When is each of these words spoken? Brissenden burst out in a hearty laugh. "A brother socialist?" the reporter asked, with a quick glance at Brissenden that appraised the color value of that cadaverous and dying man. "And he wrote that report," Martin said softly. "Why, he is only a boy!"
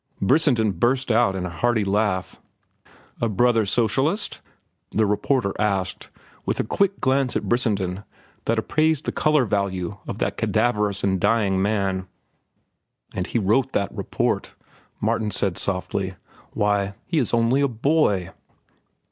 Brissenden 0.19 0.71
burst 0.79 1.11
out 1.11 1.35
in 1.35 1.45
a 1.45 1.51
hearty 1.51 1.83
laugh. 1.83 2.41
"A 3.21 3.29
brother 3.29 3.67
socialist?" 3.67 4.41
the 4.91 5.05
reporter 5.05 5.53
asked, 5.59 6.09
with 6.43 6.59
a 6.59 6.63
quick 6.63 6.99
glance 6.99 7.35
at 7.35 7.43
Brissenden 7.47 8.03
that 8.45 8.57
appraised 8.57 9.05
the 9.05 9.11
color 9.11 9.45
value 9.45 9.97
of 10.07 10.17
that 10.17 10.37
cadaverous 10.37 11.03
and 11.03 11.21
dying 11.21 11.61
man. 11.61 12.07
"And 13.13 13.27
he 13.27 13.37
wrote 13.37 13.73
that 13.73 13.93
report," 13.95 14.55
Martin 14.99 15.29
said 15.29 15.55
softly. 15.59 16.15
"Why, 16.53 16.95
he 17.05 17.19
is 17.19 17.31
only 17.31 17.61
a 17.61 17.67
boy!" 17.67 18.31